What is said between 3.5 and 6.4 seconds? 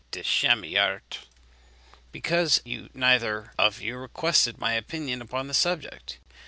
of you requested my opinion upon the subject.